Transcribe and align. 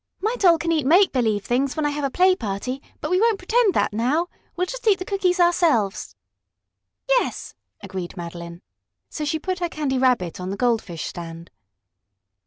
"My 0.19 0.33
Doll 0.39 0.57
can 0.57 0.71
eat 0.71 0.87
make 0.87 1.11
believe 1.11 1.45
things 1.45 1.75
when 1.77 1.85
I 1.85 1.91
have 1.91 2.03
a 2.03 2.09
play 2.09 2.35
party, 2.35 2.81
but 3.01 3.11
we 3.11 3.21
won't 3.21 3.37
pretend 3.37 3.75
that 3.75 3.93
now. 3.93 4.29
We'll 4.55 4.65
just 4.65 4.87
eat 4.87 4.97
the 4.97 5.05
cookies 5.05 5.39
ourselves." 5.39 6.15
"Yes," 7.07 7.53
agreed 7.81 8.17
Madeline. 8.17 8.63
So 9.11 9.25
she 9.25 9.37
put 9.37 9.59
her 9.59 9.69
Candy 9.69 9.99
Rabbit 9.99 10.39
on 10.39 10.49
the 10.49 10.57
goldfish 10.57 11.03
stand. 11.05 11.51